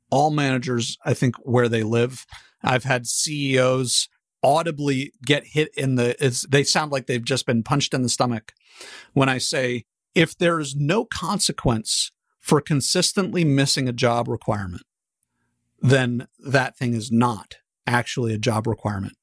[0.09, 2.25] all managers I think where they live.
[2.63, 4.09] I've had CEOs
[4.43, 8.09] audibly get hit in the it's they sound like they've just been punched in the
[8.09, 8.53] stomach
[9.13, 9.85] when I say
[10.15, 14.83] if there is no consequence for consistently missing a job requirement
[15.81, 17.55] then that thing is not
[17.87, 19.15] actually a job requirement.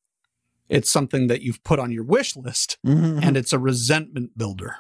[0.69, 3.21] It's something that you've put on your wish list Mm-hmm.
[3.23, 4.77] and it's a resentment builder.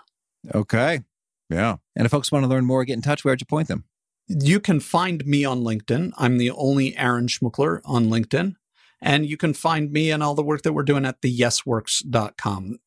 [0.54, 1.00] okay.
[1.48, 1.76] Yeah.
[1.94, 3.84] And if folks want to learn more, get in touch, where'd you point them?
[4.28, 6.12] You can find me on LinkedIn.
[6.18, 8.56] I'm the only Aaron Schmookler on LinkedIn.
[9.00, 12.78] And you can find me and all the work that we're doing at theyesworks.com.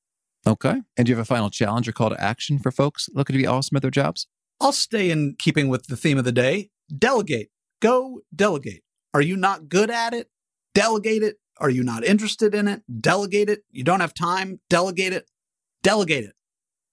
[0.47, 0.82] Okay.
[0.97, 3.38] And do you have a final challenge or call to action for folks looking to
[3.38, 4.28] be awesome at their jobs?
[4.60, 6.72] I'll stay in keeping with the theme of the day.
[6.95, 7.51] Delegate.
[7.82, 8.84] Go delegate.
[9.14, 10.30] Are you not good at it?
[10.74, 11.38] Delegate it.
[11.57, 12.84] Are you not interested in it?
[13.01, 13.64] Delegate it.
[13.72, 14.60] You don't have time?
[14.70, 15.30] Delegate it.
[15.84, 16.36] Delegate it.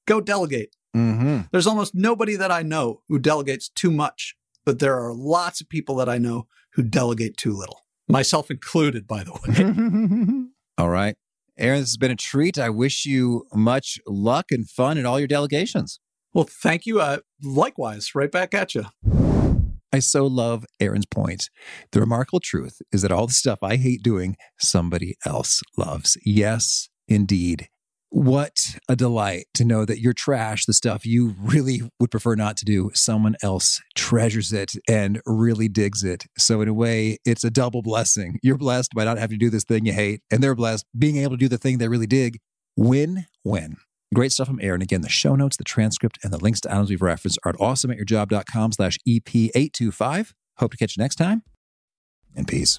[0.07, 0.76] Go delegate.
[0.97, 1.41] Mm-hmm.
[1.53, 4.35] There's almost nobody that I know who delegates too much,
[4.65, 9.07] but there are lots of people that I know who delegate too little, myself included,
[9.07, 10.49] by the way.
[10.79, 11.17] all right.
[11.59, 12.59] Aaron, this has been a treat.
[12.59, 16.01] I wish you much luck and fun in all your delegations.
[16.35, 17.01] well, thank you.
[17.01, 18.85] Uh, likewise, right back at you.
[19.93, 21.49] I so love Aaron's point.
[21.93, 26.19] The remarkable truth is that all the stuff I hate doing, somebody else loves.
[26.25, 27.69] Yes, indeed.
[28.11, 32.57] What a delight to know that your trash, the stuff you really would prefer not
[32.59, 36.25] to do, someone else treasures it and really digs it.
[36.39, 38.39] So, in a way, it's a double blessing.
[38.43, 41.17] You're blessed by not having to do this thing you hate, and they're blessed being
[41.17, 42.39] able to do the thing they really dig.
[42.77, 43.77] Win win.
[44.15, 44.83] Great stuff from Aaron.
[44.83, 47.57] Again, the show notes, the transcript, and the links to items we've referenced are at
[47.57, 50.33] awesomeatyourjob.com slash EP825.
[50.59, 51.43] Hope to catch you next time.
[52.37, 52.79] And peace.